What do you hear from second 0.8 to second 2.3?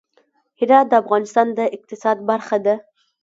د افغانستان د اقتصاد